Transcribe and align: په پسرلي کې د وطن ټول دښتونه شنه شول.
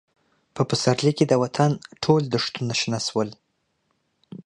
په 0.55 0.61
پسرلي 0.69 1.11
کې 1.17 1.25
د 1.27 1.33
وطن 1.43 1.71
ټول 2.03 2.21
دښتونه 2.33 2.73
شنه 2.79 2.99
شول. 3.07 3.29